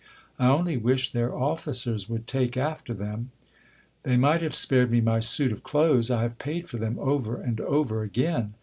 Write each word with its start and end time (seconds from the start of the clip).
I 0.39 0.47
only 0.47 0.77
wish 0.77 1.11
their 1.11 1.35
officers 1.37 2.09
would 2.09 2.25
take 2.25 2.57
after 2.57 2.91
them! 2.91 3.29
They 4.01 4.17
might 4.17 4.41
have 4.41 4.55
spared 4.55 4.89
me 4.89 4.99
my 4.99 5.19
suit 5.19 5.51
of 5.51 5.61
clothes: 5.61 6.09
I 6.09 6.23
have 6.23 6.39
paid 6.39 6.67
for 6.67 6.77
them 6.77 6.97
over 6.97 7.39
and 7.39 7.61
over 7.61 8.01
again. 8.01 8.55